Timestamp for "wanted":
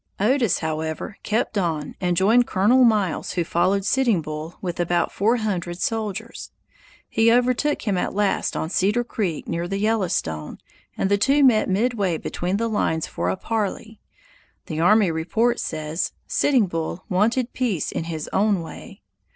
17.07-17.53